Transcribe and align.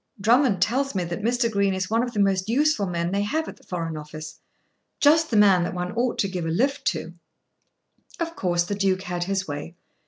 "Drummond 0.19 0.63
tells 0.63 0.95
me 0.95 1.03
that 1.03 1.21
Mr. 1.21 1.47
Green 1.51 1.75
is 1.75 1.91
one 1.91 2.01
of 2.01 2.11
the 2.13 2.19
most 2.19 2.49
useful 2.49 2.87
men 2.87 3.11
they 3.11 3.21
have 3.21 3.47
at 3.47 3.57
the 3.57 3.63
Foreign 3.63 3.95
Office; 3.95 4.39
just 4.99 5.29
the 5.29 5.37
man 5.37 5.61
that 5.63 5.75
one 5.75 5.91
ought 5.91 6.17
to 6.17 6.27
give 6.27 6.47
a 6.47 6.49
lift 6.49 6.85
to." 6.87 7.13
Of 8.19 8.35
course 8.35 8.63
the 8.63 8.73
Duke 8.73 9.03
had 9.03 9.25
his 9.25 9.47
way. 9.47 9.75